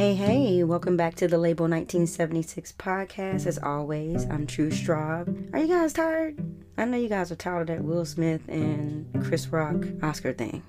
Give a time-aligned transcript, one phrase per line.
[0.00, 3.44] Hey, hey, welcome back to the Label 1976 podcast.
[3.44, 5.52] As always, I'm Tru Straub.
[5.52, 6.42] Are you guys tired?
[6.78, 10.62] I know you guys are tired of that Will Smith and Chris Rock Oscar thing.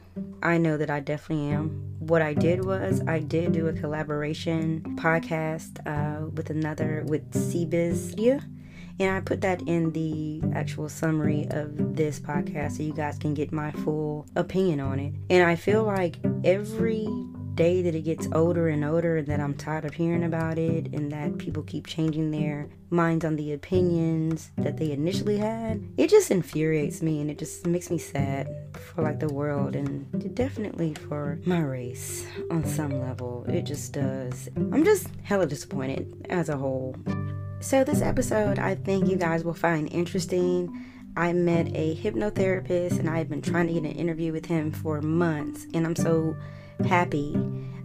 [0.43, 1.69] I know that I definitely am.
[1.99, 8.09] What I did was I did do a collaboration podcast uh, with another with CBiz
[8.09, 8.45] Media.
[8.99, 13.33] And I put that in the actual summary of this podcast so you guys can
[13.33, 15.13] get my full opinion on it.
[15.29, 17.07] And I feel like every
[17.61, 20.87] day that it gets older and older and that I'm tired of hearing about it
[20.93, 26.09] and that people keep changing their minds on the opinions that they initially had, it
[26.09, 30.95] just infuriates me and it just makes me sad for like the world and definitely
[31.07, 33.45] for my race on some level.
[33.47, 34.49] It just does.
[34.55, 36.95] I'm just hella disappointed as a whole.
[37.59, 40.83] So, this episode I think you guys will find interesting.
[41.15, 44.99] I met a hypnotherapist and I've been trying to get an interview with him for
[45.01, 46.35] months, and I'm so
[46.85, 47.33] happy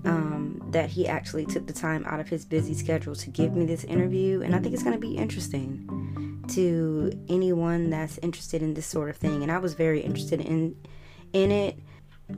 [0.04, 3.66] um, that he actually took the time out of his busy schedule to give me
[3.66, 4.42] this interview.
[4.42, 9.10] And I think it's going to be interesting to anyone that's interested in this sort
[9.10, 9.42] of thing.
[9.42, 10.76] And I was very interested in
[11.32, 11.78] in it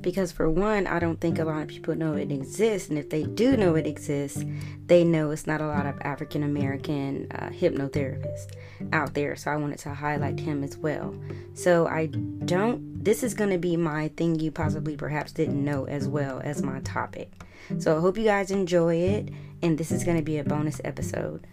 [0.03, 3.09] because for one i don't think a lot of people know it exists and if
[3.09, 4.45] they do know it exists
[4.87, 8.53] they know it's not a lot of african american uh, hypnotherapists
[8.93, 11.15] out there so i wanted to highlight him as well
[11.55, 12.07] so i
[12.45, 16.41] don't this is going to be my thing you possibly perhaps didn't know as well
[16.45, 17.33] as my topic
[17.79, 19.29] so i hope you guys enjoy it
[19.63, 21.47] and this is going to be a bonus episode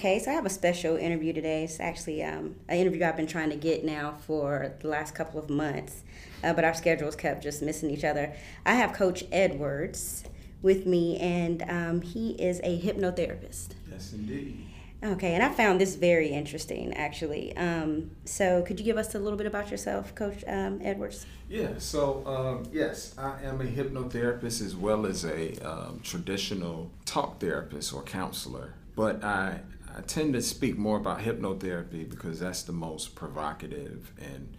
[0.00, 1.64] Okay, so I have a special interview today.
[1.64, 5.38] It's actually um, an interview I've been trying to get now for the last couple
[5.38, 6.04] of months,
[6.42, 8.32] uh, but our schedules kept just missing each other.
[8.64, 10.24] I have Coach Edwards
[10.62, 13.74] with me, and um, he is a hypnotherapist.
[13.90, 14.69] Yes, indeed.
[15.02, 17.56] Okay, and I found this very interesting, actually.
[17.56, 21.24] Um, so, could you give us a little bit about yourself, Coach um, Edwards?
[21.48, 27.40] Yeah, so um, yes, I am a hypnotherapist as well as a um, traditional talk
[27.40, 28.74] therapist or counselor.
[28.94, 29.60] But I
[29.96, 34.56] I tend to speak more about hypnotherapy because that's the most provocative and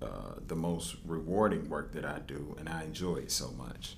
[0.00, 3.96] uh, the most rewarding work that I do, and I enjoy it so much.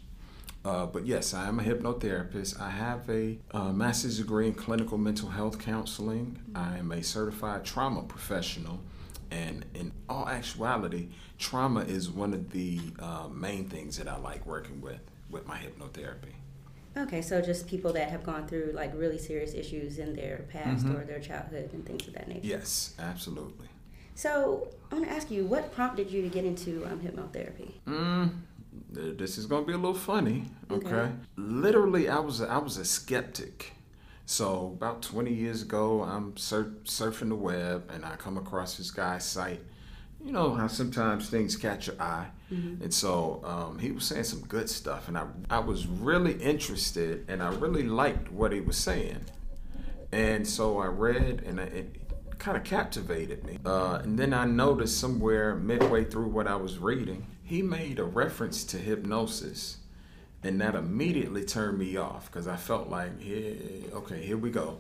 [0.65, 2.59] Uh, but yes, I am a hypnotherapist.
[2.61, 6.39] I have a uh, master's degree in clinical mental health counseling.
[6.55, 8.81] I am a certified trauma professional.
[9.31, 11.09] And in all actuality,
[11.39, 15.57] trauma is one of the uh, main things that I like working with with my
[15.59, 16.33] hypnotherapy.
[16.97, 20.87] Okay, so just people that have gone through like really serious issues in their past
[20.87, 20.95] Mhm.
[20.97, 22.47] or their childhood and things of that nature.
[22.47, 23.67] Yes, absolutely.
[24.15, 27.73] So I want to ask you, what prompted you to get into um, hypnotherapy?
[27.89, 28.31] Mm,
[28.91, 30.47] this is gonna be a little funny.
[30.71, 30.87] Okay.
[30.89, 31.13] Okay.
[31.37, 33.73] Literally, I was a, I was a skeptic.
[34.27, 38.91] So about 20 years ago, I'm sur- surfing the web and I come across this
[38.91, 39.61] guy's site.
[40.25, 44.41] You know how sometimes things catch your eye, and so um, he was saying some
[44.41, 48.79] good stuff, and I I was really interested and I really liked what he was
[48.79, 49.21] saying,
[50.13, 52.04] and so I read and I, it
[52.45, 53.59] kind of captivated me.
[53.65, 58.05] Uh, and then I noticed somewhere midway through what I was reading, he made a
[58.05, 59.79] reference to hypnosis.
[60.43, 64.79] And that immediately turned me off because I felt like, okay, here we go.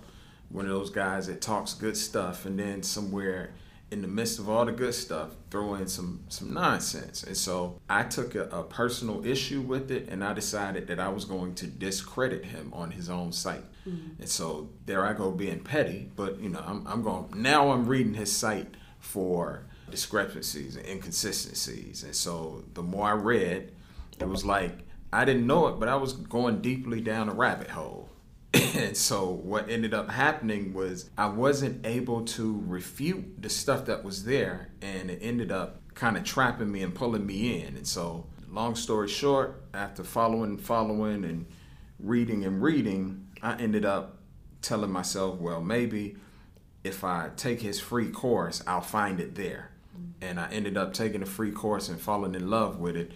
[0.50, 3.54] One of those guys that talks good stuff, and then somewhere
[3.90, 7.22] in the midst of all the good stuff, throw in some some nonsense.
[7.22, 11.08] And so I took a, a personal issue with it, and I decided that I
[11.08, 13.64] was going to discredit him on his own site.
[13.88, 14.20] Mm-hmm.
[14.22, 17.70] And so there I go being petty, but you know, I'm, I'm going now.
[17.70, 23.72] I'm reading his site for discrepancies and inconsistencies, and so the more I read,
[24.18, 24.72] it was like
[25.12, 28.03] I didn't know it, but I was going deeply down a rabbit hole.
[28.54, 34.04] And so what ended up happening was I wasn't able to refute the stuff that
[34.04, 37.76] was there, and it ended up kind of trapping me and pulling me in.
[37.76, 41.46] And so, long story short, after following and following and
[41.98, 44.18] reading and reading, I ended up
[44.62, 46.16] telling myself, well, maybe
[46.82, 49.70] if I take his free course, I'll find it there.
[49.94, 50.24] Mm-hmm.
[50.24, 53.12] And I ended up taking a free course and falling in love with it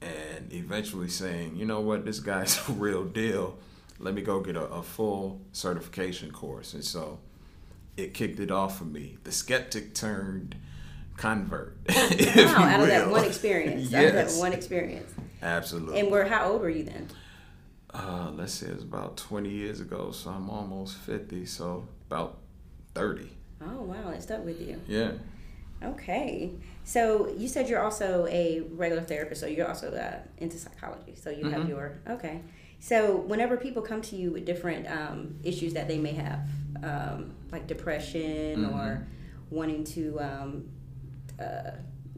[0.00, 3.58] and eventually saying, you know what, this guy's a real deal.
[4.02, 6.74] Let me go get a, a full certification course.
[6.74, 7.20] And so
[7.96, 9.16] it kicked it off for me.
[9.24, 10.56] The skeptic turned
[11.16, 11.76] convert.
[11.88, 13.94] Wow, out of that one experience.
[13.94, 15.12] Out of that yes, one experience.
[15.42, 16.00] absolutely.
[16.00, 16.26] And where?
[16.26, 17.08] How old were you then?
[17.94, 22.38] uh, let's say it was about 20 years ago, so I'm almost 50, so about
[22.94, 23.30] 30.
[23.64, 24.80] Oh wow, it stuck with you.
[24.88, 25.12] Yeah.
[25.84, 26.50] Okay,
[26.84, 31.14] so you said you're also a regular therapist, so you're also uh, into psychology.
[31.20, 31.68] So you have Mhm.
[31.68, 32.40] your okay.
[32.82, 36.40] So whenever people come to you with different um, issues that they may have,
[36.82, 38.74] um, like depression Mhm.
[38.74, 39.06] or
[39.50, 40.64] wanting to um,
[41.38, 41.70] uh,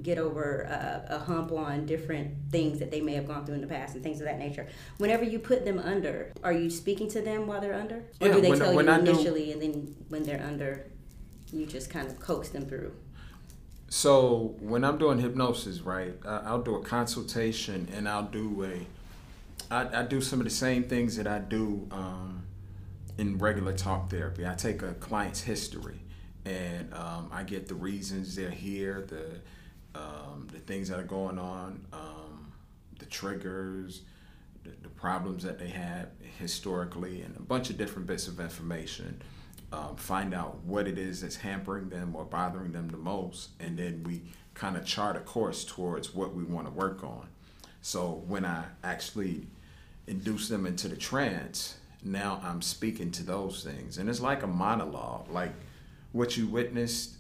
[0.03, 3.61] get over uh, a hump on different things that they may have gone through in
[3.61, 4.67] the past and things of that nature.
[4.97, 8.33] Whenever you put them under, are you speaking to them while they're under, or Yeah,
[8.35, 10.87] do they when- tell when you I do- initially and then when they're under,
[11.53, 12.93] you just kind of coax them through?
[13.91, 18.87] So when I'm doing hypnosis, right, I'll do a consultation and I'll do a,
[19.75, 22.45] I, I do some of the same things that I do um,
[23.19, 24.47] in regular talk therapy.
[24.47, 26.01] I take a client's history
[26.45, 29.41] and um, I get the reasons they're here, the
[29.99, 32.53] um, the things that are going on, um,
[32.99, 34.03] the triggers,
[34.65, 39.23] the, the problems that they had historically, and a bunch of different bits of information.
[39.73, 43.79] Um, find out what it is that's hampering them or bothering them the most, and
[43.79, 44.23] then we
[44.55, 47.29] kind of chart a course towards what we want to work on.
[47.81, 49.47] So when I actually
[50.07, 54.47] induce them into the trance, now I'm speaking to those things, and it's like a
[54.47, 55.53] monologue, like
[56.13, 57.13] what you witnessed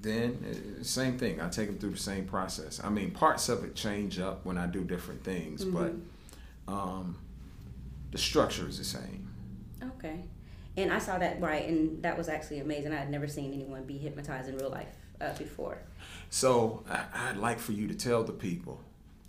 [0.00, 0.44] then
[0.80, 3.76] uh, same thing i take them through the same process i mean parts of it
[3.76, 5.92] change up when i do different things but
[6.66, 7.16] um,
[8.10, 9.28] the structure is the same
[9.98, 10.20] Okay.
[10.76, 12.92] And I saw that right, and that was actually amazing.
[12.92, 15.78] I had never seen anyone be hypnotized in real life uh, before.
[16.30, 18.80] so I, i'd like for you to tell the people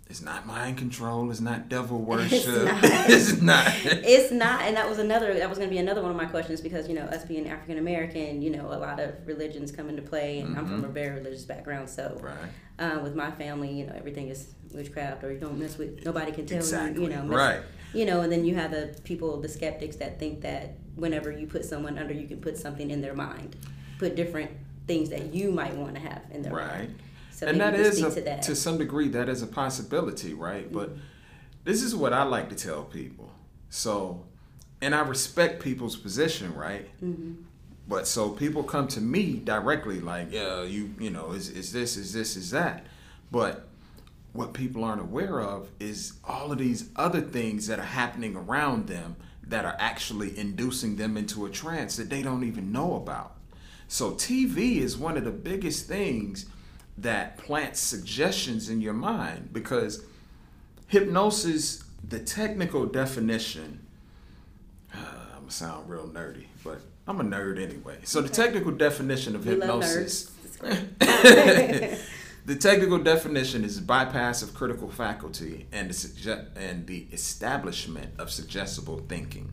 [0.08, 2.78] it's not mind control it's not devil worship It's not.
[3.10, 5.34] it's not It's not, and that was another.
[5.34, 7.48] That was going to be another one of my questions because you know, us being
[7.48, 10.88] African American, you know, a lot of religions come into play, and I'm from a
[10.88, 15.32] very religious background, so right uh, with my family, you know, everything is witchcraft, or
[15.32, 16.04] you don't mess with.
[16.04, 17.60] Nobody can tell exactly you, you know, mess- right
[17.92, 21.46] You know, and then you have the people, the skeptics that think that whenever you
[21.46, 23.56] put someone under, you can put something in their mind,
[23.98, 24.50] put different
[24.86, 26.98] things that you might want to have in their right mind.
[27.34, 28.42] So and that is a, to that.
[28.42, 30.72] to some degree that is a possibility right?
[30.72, 30.90] But
[31.64, 33.32] this is what i like to tell people.
[33.70, 34.24] So
[34.80, 36.88] and i respect people's position right?
[37.02, 37.42] Mm-hmm.
[37.88, 41.96] but so people come to me directly like yeah you you know is, is this
[41.96, 42.86] is this is that?
[43.32, 43.66] But
[44.32, 48.86] what people aren't aware of is all of these other things that are happening around
[48.86, 49.16] them
[49.46, 53.36] that are actually inducing them into a trance that they don't even know about.
[53.88, 56.46] So TV is one of the biggest things
[56.98, 60.04] that plants suggestions in your mind because
[60.88, 63.84] hypnosis, the technical definition,
[64.94, 67.98] I'm gonna sound real nerdy, but I'm a nerd anyway.
[68.04, 70.44] So the technical definition of we hypnosis, nerds.
[70.44, 71.98] It's great.
[72.46, 78.30] the technical definition is bypass of critical faculty and the sugge- and the establishment of
[78.30, 79.50] suggestible thinking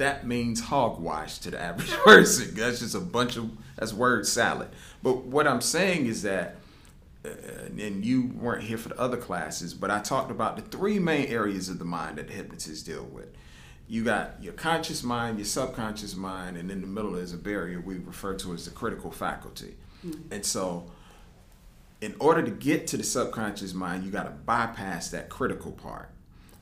[0.00, 2.54] that means hogwash to the average person.
[2.54, 4.68] That's just a bunch of that's word salad.
[5.02, 6.56] But what I'm saying is that,
[7.24, 7.30] uh,
[7.78, 11.26] and you weren't here for the other classes, but I talked about the three main
[11.26, 13.28] areas of the mind that the hypnotists deal with.
[13.88, 17.80] You got your conscious mind, your subconscious mind, and in the middle is a barrier
[17.80, 19.74] we refer to as the critical faculty.
[20.30, 20.90] And so,
[22.00, 26.10] in order to get to the subconscious mind, you got to bypass that critical part.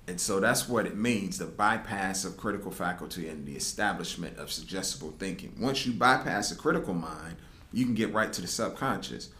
[0.09, 4.51] And so that's what it means the bypass of critical faculty and the establishment of
[4.51, 5.55] suggestible thinking.
[5.61, 7.37] Once you bypass the critical mind,
[7.73, 9.31] you can get right to the subconscious.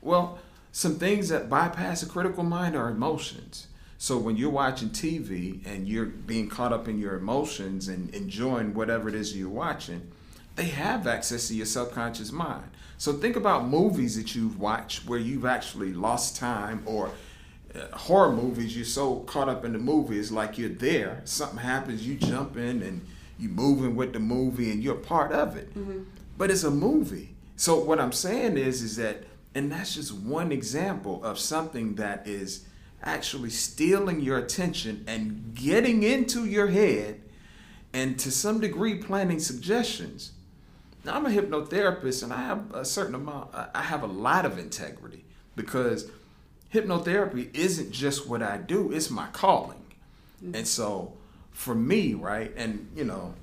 [0.00, 0.38] Well,
[0.72, 3.68] some things that bypass the critical mind are emotions.
[3.98, 8.74] So when you're watching TV and you're being caught up in your emotions and enjoying
[8.74, 10.12] whatever it is you're watching,
[10.54, 12.70] they have access to your subconscious mind.
[12.98, 17.10] So think about movies that you've watched where you've actually lost time or
[17.74, 21.20] uh, horror movies, you're so caught up in the movie, it's like you're there.
[21.24, 23.06] Something happens, you jump in and
[23.38, 25.74] you're moving with the movie and you're part of it.
[26.38, 27.35] But it's a movie.
[27.56, 32.26] So what I'm saying is, is that, and that's just one example of something that
[32.26, 32.66] is
[33.02, 37.22] actually stealing your attention and getting into your head,
[37.92, 40.32] and to some degree planting suggestions.
[41.04, 43.50] Now I'm a hypnotherapist, and I have a certain amount.
[43.54, 46.10] I have a lot of integrity because
[46.74, 49.82] hypnotherapy isn't just what I do, it's my calling.
[50.44, 50.56] Mm.
[50.56, 51.14] And so
[51.52, 53.34] for me, right, and you know,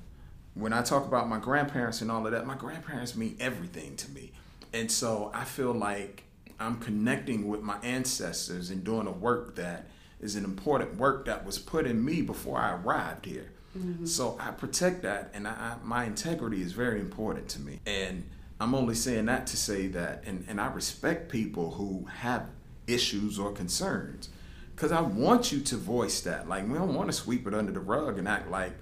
[0.54, 4.10] when I talk about my grandparents and all of that, my grandparents mean everything to
[4.10, 4.32] me.
[4.72, 6.24] And so I feel like
[6.58, 9.86] I'm connecting with my ancestors and doing a work that
[10.20, 13.50] is an important work that was put in me before I arrived here.
[13.76, 14.06] Mm-hmm.
[14.06, 17.80] So I protect that, and I, I, my integrity is very important to me.
[17.86, 18.24] And
[18.60, 22.46] I'm only saying that to say that, and, and I respect people who have
[22.86, 24.28] issues or concerns,
[24.74, 26.48] because I want you to voice that.
[26.48, 28.72] Like we don't want to sweep it under the rug and act like,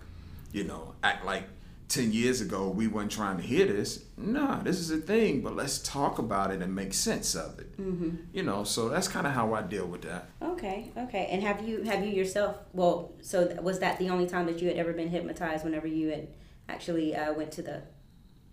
[0.53, 1.45] you know, act like
[1.93, 4.05] 10 years ago we weren't trying to hear this.
[4.17, 7.79] Nah, this is a thing, but let's talk about it and make sense of it.
[7.79, 8.17] Mm-hmm.
[8.33, 10.29] You know, so that's kind of how I deal with that.
[10.41, 11.29] Okay, okay.
[11.31, 12.57] And have you have you yourself?
[12.73, 15.65] Well, so was that the only time that you had ever been hypnotized?
[15.65, 16.29] Whenever you had
[16.69, 17.83] actually uh, went to the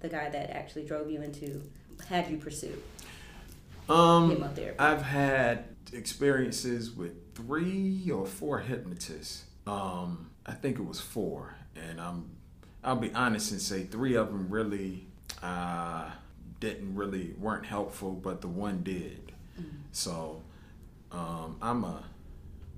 [0.01, 1.61] the guy that actually drove you into
[2.09, 2.81] had you pursued?
[3.87, 4.75] Um, hypnotherapy?
[4.79, 9.45] I've had experiences with three or four hypnotists.
[9.65, 12.31] Um, I think it was four, and I'm
[12.83, 15.05] I'll be honest and say three of them really
[15.43, 16.09] uh,
[16.59, 19.31] didn't really weren't helpful, but the one did.
[19.91, 20.41] So
[21.11, 22.03] um, I'm a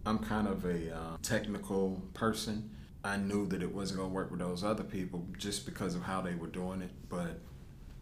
[0.05, 2.71] I'm kind of a uh, technical person.
[3.03, 6.21] I knew that it wasn't gonna work with those other people just because of how
[6.21, 7.39] they were doing it, but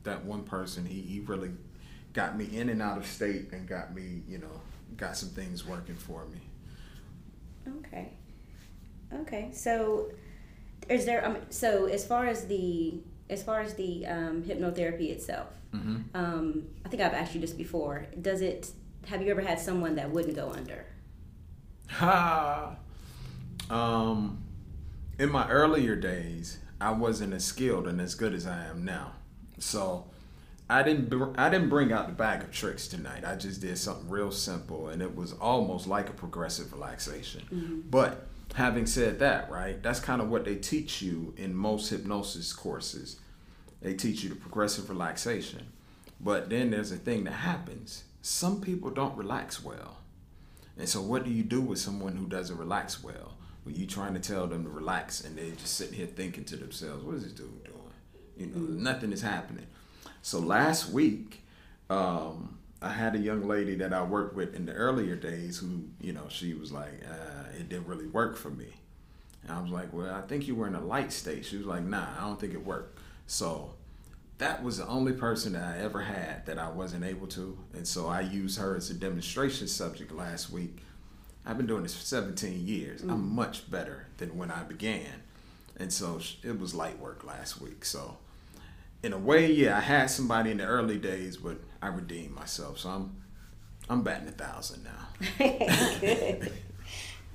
[0.03, 1.51] that one person he, he really
[2.13, 4.61] got me in and out of state and got me you know
[4.97, 6.39] got some things working for me.
[7.79, 8.09] Okay.
[9.13, 9.49] Okay.
[9.53, 10.11] So,
[10.89, 11.25] is there?
[11.25, 12.95] Um, so as far as the
[13.29, 15.97] as far as the um, hypnotherapy itself, Mm-hmm.
[16.15, 18.07] um, I think I've asked you this before.
[18.19, 18.71] Does it?
[19.07, 20.85] Have you ever had someone that wouldn't go under?
[21.89, 22.75] Ha.
[23.69, 24.41] Um,
[25.19, 29.11] in my earlier days, I wasn't as skilled and as good as I am now.
[29.59, 30.05] So
[30.67, 33.23] I didn't br- I didn't bring out the bag of tricks tonight.
[33.23, 37.83] I just did something real simple, and it was almost like a progressive relaxation.
[37.91, 38.25] But
[38.55, 43.19] having said that, right, that's kind of what they teach you in most hypnosis courses.
[43.81, 45.67] They teach you the progressive relaxation.
[46.19, 48.03] But then there's a thing that happens.
[48.21, 49.97] Some people don't relax well.
[50.77, 53.35] And so, what do you do with someone who doesn't relax well?
[53.63, 56.55] When you trying to tell them to relax and they're just sitting here thinking to
[56.55, 57.75] themselves, "What is this dude doing?"
[58.37, 59.67] You know, nothing is happening.
[60.21, 61.43] So last week,
[61.89, 65.83] um, I had a young lady that I worked with in the earlier days who,
[65.99, 68.73] you know, she was like, uh, "It didn't really work for me."
[69.43, 71.65] And I was like, "Well, I think you were in a light state." She was
[71.65, 73.73] like, "Nah, I don't think it worked." So
[74.37, 77.57] that was the only person that I ever had that I wasn't able to.
[77.73, 80.77] And so I used her as a demonstration subject last week.
[81.45, 83.01] I've been doing this for 17 years.
[83.01, 85.23] I'm much better than when I began.
[85.77, 87.83] And so it was light work last week.
[87.83, 88.17] So
[89.03, 92.79] in a way, yeah, I had somebody in the early days, but I redeemed myself.
[92.79, 93.15] So I'm
[93.89, 95.07] I'm batting a thousand now.
[95.99, 96.51] good.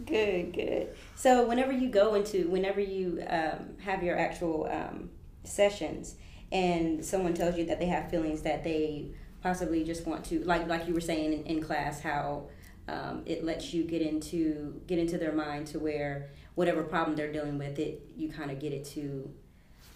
[0.04, 0.88] Good, good.
[1.14, 5.10] So whenever you go into, whenever you um, have your actual um,
[5.44, 6.16] sessions,
[6.52, 9.06] and someone tells you that they have feelings that they
[9.42, 12.48] possibly just want to, like like you were saying in, in class, how
[12.88, 17.32] um, it lets you get into get into their mind to where whatever problem they're
[17.32, 19.30] dealing with, it you kind of get it to.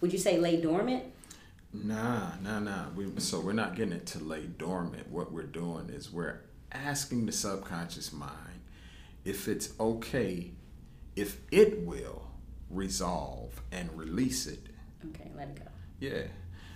[0.00, 1.04] Would you say lay dormant?
[1.72, 2.86] Nah, nah, nah.
[2.96, 5.08] We, so we're not getting it to lay dormant.
[5.10, 6.40] What we're doing is we're
[6.72, 8.60] asking the subconscious mind
[9.24, 10.52] if it's okay,
[11.16, 12.30] if it will
[12.70, 14.66] resolve and release it.
[15.06, 15.70] Okay, let it go.
[16.00, 16.22] Yeah.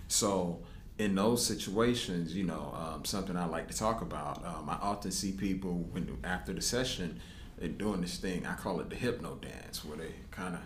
[0.09, 0.63] So
[0.99, 4.45] in those situations, you know, um, something I like to talk about.
[4.45, 7.21] Um, I often see people when after the session,
[7.59, 8.47] they're doing this thing.
[8.47, 10.61] I call it the hypno dance, where they kind of,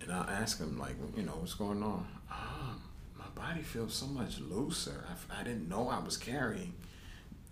[0.00, 2.06] and I ask them like, you know, what's going on?
[2.28, 2.36] My
[3.34, 5.04] body feels so much looser.
[5.08, 6.74] I, I didn't know I was carrying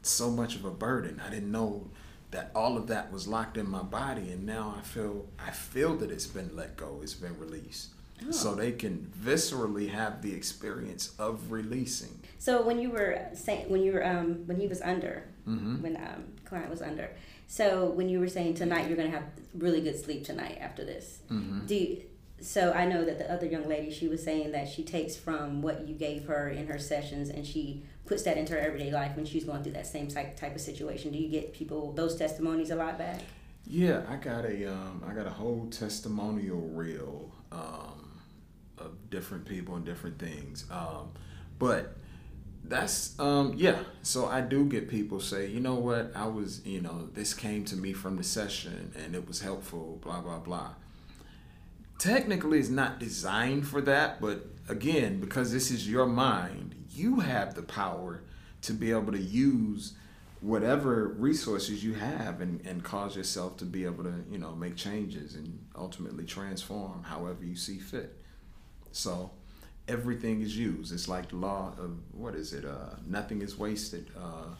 [0.03, 1.21] so much of a burden.
[1.27, 1.89] I didn't know
[2.31, 5.97] that all of that was locked in my body, and now I feel I feel
[5.97, 7.01] that it's been let go.
[7.03, 7.89] It's been released.
[8.31, 12.21] So they can viscerally have the experience of releasing.
[12.39, 15.83] So when you were saying when you were um, when he was under, Mm-hmm.
[15.83, 17.11] when um, client was under,
[17.49, 21.21] so when you were saying tonight you're gonna have really good sleep tonight after this.
[21.31, 21.67] Mm-hmm.
[21.67, 22.03] Do you,
[22.40, 25.62] so I know that the other young lady she was saying that she takes from
[25.62, 29.14] what you gave her in her sessions and she puts that into her everyday life
[29.14, 31.12] when she's going through that same type type of situation.
[31.12, 33.20] Do you get people those testimonies a lot back?
[33.66, 38.20] Yeah, I got a um, I got a whole testimonial reel um,
[38.78, 40.64] of different people and different things.
[40.70, 41.12] Um,
[41.59, 41.97] but
[42.64, 43.78] that's um, yeah.
[44.02, 47.64] So I do get people say, you know what, I was you know this came
[47.66, 50.00] to me from the session and it was helpful.
[50.02, 50.70] Blah blah blah.
[52.00, 57.54] Technically, it's not designed for that, but again, because this is your mind, you have
[57.54, 58.23] the power
[58.62, 59.92] to be able to use
[60.40, 64.76] whatever resources you have and, and cause yourself to be able to you know make
[64.76, 68.16] changes and ultimately transform however you see fit.
[68.92, 69.30] So
[69.87, 70.95] everything is used.
[70.95, 74.54] It's like the law of what is it uh, nothing is wasted uh,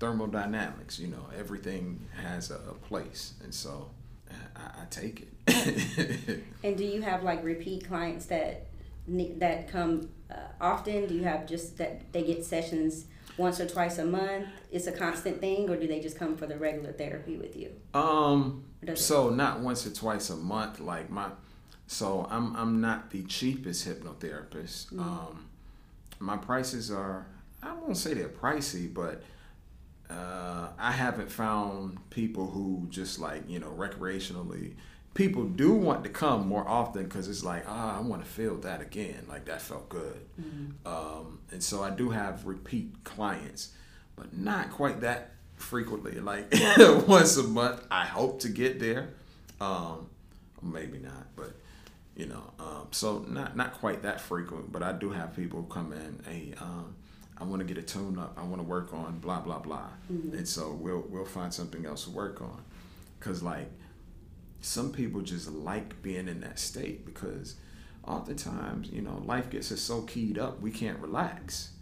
[0.00, 3.34] thermodynamics you know everything has a, a place.
[3.44, 3.90] And so
[4.56, 5.28] I, I take it
[6.64, 8.66] And do you have like repeat clients that
[9.08, 11.06] that come uh, often?
[11.06, 13.06] Do you have just that they get sessions
[13.38, 14.46] once or twice a month?
[14.70, 17.70] It's a constant thing, or do they just come for the regular therapy with you?
[17.94, 18.64] Um.
[18.94, 20.80] So not once or twice a month.
[20.80, 21.30] Like my,
[21.86, 24.98] so I'm I'm not the cheapest hypnotherapist.
[24.98, 25.46] Um,
[26.18, 27.26] my prices are
[27.62, 29.22] I won't say they're pricey, but
[30.10, 34.74] uh, I haven't found people who just like you know recreationally.
[35.14, 38.56] People do want to come more often because it's like ah I want to feel
[38.58, 40.20] that again like that felt good,
[40.86, 43.72] um, and so I do have repeat clients,
[44.16, 46.20] but not quite that frequently.
[46.20, 46.52] Like
[47.08, 49.10] once a month, I hope to get there.
[49.60, 50.08] Um,
[50.62, 51.52] maybe not, but
[52.16, 54.70] you know, um, so not not quite that frequent.
[54.72, 56.22] But I do have people come in.
[56.26, 56.94] Hey, um,
[57.40, 58.36] I want to get a tune up.
[58.36, 60.36] I want to work on blah blah blah, mm-hmm.
[60.36, 62.62] and so we'll we'll find something else to work on.
[63.20, 63.70] Cause like
[64.60, 67.56] some people just like being in that state because
[68.04, 71.72] oftentimes you know life gets us so keyed up we can't relax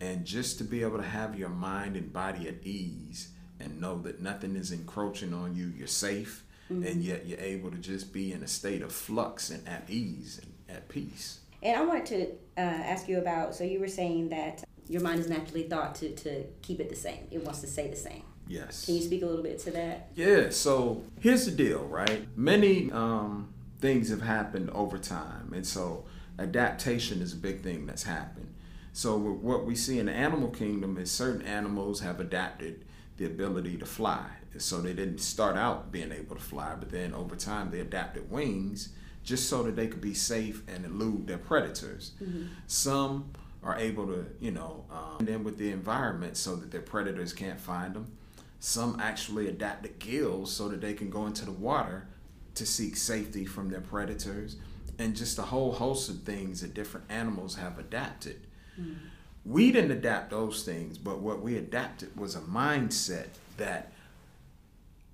[0.00, 3.28] and just to be able to have your mind and body at ease
[3.60, 6.84] and know that nothing is encroaching on you, you're safe, mm-hmm.
[6.84, 10.40] and yet you're able to just be in a state of flux and at ease
[10.42, 11.40] and at peace.
[11.62, 12.22] And I wanted to
[12.58, 16.14] uh, ask you about so you were saying that your mind is naturally thought to,
[16.14, 18.22] to keep it the same, it wants to stay the same.
[18.46, 18.84] Yes.
[18.84, 20.10] Can you speak a little bit to that?
[20.14, 22.26] Yeah, so here's the deal, right?
[22.36, 26.04] Many um, things have happened over time, and so
[26.38, 28.52] adaptation is a big thing that's happened.
[28.92, 32.84] So what we see in the animal kingdom is certain animals have adapted
[33.16, 34.26] the ability to fly.
[34.58, 38.30] So they didn't start out being able to fly, but then over time they adapted
[38.30, 38.90] wings
[39.24, 42.12] just so that they could be safe and elude their predators.
[42.22, 42.46] Mm-hmm.
[42.66, 43.30] Some
[43.64, 47.58] are able to, you know, um, in with the environment so that their predators can't
[47.58, 48.12] find them.
[48.60, 52.06] Some actually adapt the gills so that they can go into the water
[52.54, 54.56] to seek safety from their predators,
[54.98, 58.46] and just a whole host of things that different animals have adapted.
[58.80, 58.96] Mm.
[59.44, 63.92] We didn't adapt those things, but what we adapted was a mindset that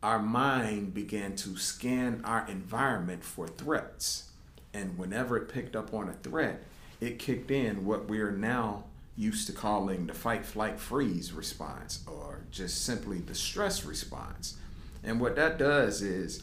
[0.03, 4.31] our mind began to scan our environment for threats.
[4.73, 6.63] And whenever it picked up on a threat,
[7.01, 8.85] it kicked in what we are now
[9.17, 14.57] used to calling the fight, flight, freeze response, or just simply the stress response.
[15.03, 16.43] And what that does is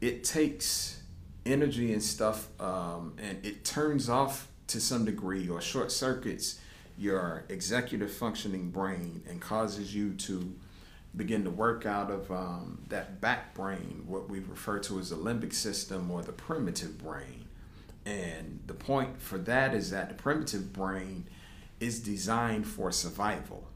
[0.00, 1.02] it takes
[1.46, 6.58] energy and stuff um, and it turns off to some degree or short circuits
[6.96, 10.54] your executive functioning brain and causes you to
[11.16, 15.16] begin to work out of um, that back brain, what we refer to as the
[15.16, 17.43] limbic system or the primitive brain.
[18.06, 21.26] And the point for that is that the primitive brain
[21.80, 23.68] is designed for survival.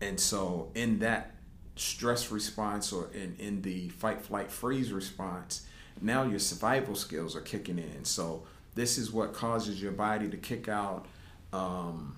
[0.00, 1.32] And so, in that
[1.76, 5.66] stress response or in, in the fight, flight, freeze response,
[6.00, 8.04] now your survival skills are kicking in.
[8.04, 11.06] So, this is what causes your body to kick out
[11.52, 12.16] um,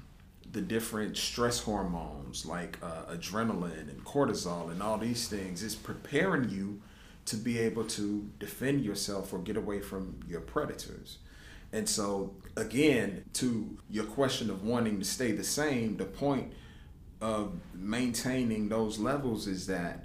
[0.52, 5.62] the different stress hormones like uh, adrenaline and cortisol and all these things.
[5.62, 6.80] It's preparing you
[7.26, 11.18] to be able to defend yourself or get away from your predators.
[11.72, 16.52] And so, again, to your question of wanting to stay the same, the point
[17.20, 20.04] of maintaining those levels is that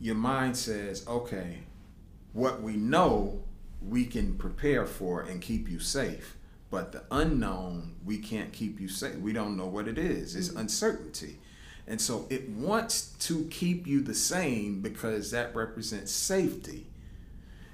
[0.00, 1.58] your mind says, okay,
[2.32, 3.42] what we know
[3.80, 6.36] we can prepare for and keep you safe.
[6.70, 9.16] But the unknown, we can't keep you safe.
[9.16, 10.34] We don't know what it is.
[10.34, 10.58] It's mm-hmm.
[10.58, 11.38] uncertainty.
[11.86, 16.86] And so it wants to keep you the same because that represents safety.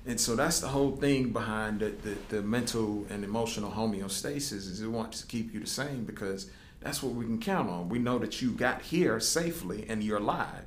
[0.06, 4.80] And so that's the whole thing behind the, the, the, mental and emotional homeostasis is
[4.80, 7.90] it wants to keep you the same because that's what we can count on.
[7.90, 10.64] We know that you got here safely and you're alive.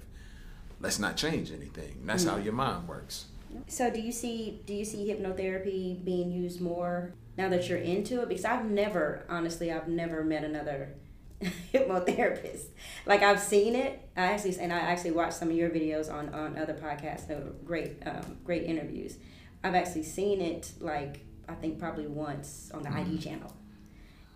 [0.79, 2.03] Let's not change anything.
[2.05, 2.35] That's mm-hmm.
[2.35, 3.25] how your mind works.
[3.67, 8.21] So do you see do you see hypnotherapy being used more now that you're into
[8.21, 8.29] it?
[8.29, 10.93] Because I've never, honestly, I've never met another
[11.73, 12.65] hypnotherapist.
[13.05, 14.07] Like I've seen it.
[14.15, 17.29] I actually and I actually watched some of your videos on on other podcasts.
[17.29, 19.17] Were great, um, great interviews.
[19.63, 23.17] I've actually seen it like I think probably once on the ID mm-hmm.
[23.17, 23.53] channel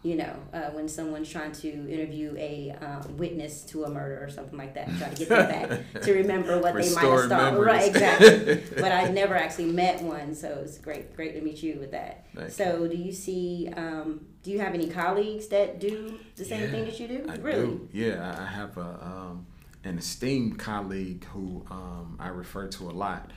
[0.06, 4.30] you know, uh, when someone's trying to interview a um, witness to a murder or
[4.30, 7.60] something like that, try to get them back to remember what they might have started.
[7.60, 8.63] Right, exactly.
[8.76, 12.28] but I've never actually met one, so it's great, great to meet you with that.
[12.36, 12.89] Thank so, you.
[12.89, 13.74] do you see?
[13.76, 17.25] Um, do you have any colleagues that do the same yeah, thing that you do?
[17.27, 17.65] I really?
[17.65, 17.89] Do.
[17.91, 19.47] Yeah, I have a um,
[19.84, 23.31] an esteemed colleague who um, I refer to a lot.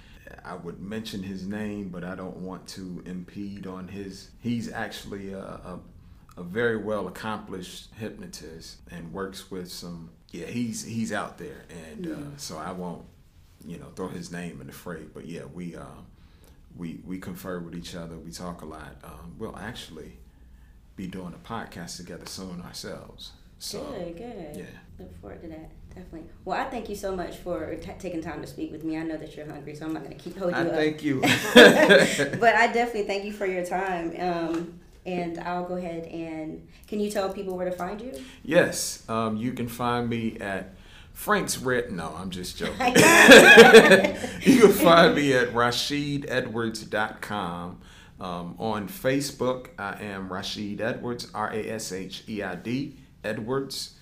[0.44, 4.32] I would mention his name, but I don't want to impede on his.
[4.42, 5.80] He's actually a, a
[6.36, 12.06] a very well accomplished hypnotist and works with some yeah he's he's out there and
[12.06, 13.04] uh, so I won't
[13.66, 16.00] you know throw his name in the fray but yeah we uh,
[16.76, 20.18] we we confer with each other we talk a lot um, we'll actually
[20.98, 24.64] be doing a podcast together soon ourselves so good good yeah
[24.98, 28.42] look forward to that definitely well I thank you so much for t- taking time
[28.42, 30.37] to speak with me I know that you're hungry so I'm not going to keep
[30.37, 30.74] holding I you up.
[30.74, 31.20] thank you
[32.40, 37.00] but I definitely thank you for your time um, and I'll go ahead and can
[37.00, 38.12] you tell people where to find you?
[38.42, 40.74] Yes, um, you can find me at
[41.12, 41.90] Frank's Red.
[41.90, 42.76] No, I'm just joking.
[42.87, 42.92] you
[44.61, 47.80] can find me at RasheidEdwards.com.
[48.20, 53.94] Um, on Facebook, I am Rasheid Edwards, R A S H E I D Edwards.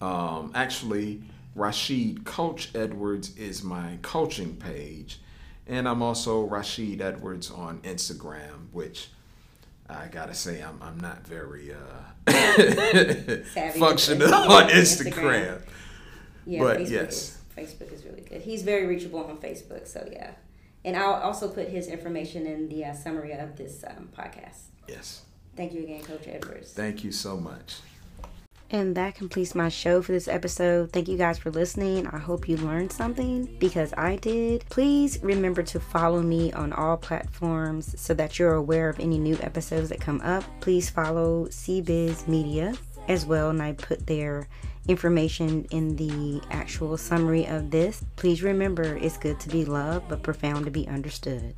[0.00, 1.22] Um, actually,
[1.56, 5.20] Rasheid Coach Edwards is my coaching page.
[5.66, 9.08] And I'm also Rasheid Edwards on Instagram, which
[9.88, 11.76] I gotta say I'm I'm not very uh,
[13.78, 15.12] functional on Instagram.
[15.12, 15.62] Instagram.
[16.46, 18.40] Yeah, but Facebook yes, is, Facebook is really good.
[18.40, 20.32] He's very reachable on Facebook, so yeah.
[20.84, 24.68] And I'll also put his information in the uh, summary of this um, podcast.
[24.88, 25.22] Yes.
[25.56, 26.72] Thank you again, Coach Edwards.
[26.72, 27.76] Thank you so much.
[28.72, 30.92] And that completes my show for this episode.
[30.92, 32.06] Thank you guys for listening.
[32.06, 34.64] I hope you learned something because I did.
[34.70, 39.36] Please remember to follow me on all platforms so that you're aware of any new
[39.40, 40.44] episodes that come up.
[40.60, 42.74] Please follow CBiz Media
[43.08, 44.48] as well, and I put their
[44.88, 48.04] information in the actual summary of this.
[48.16, 51.54] Please remember it's good to be loved, but profound to be understood.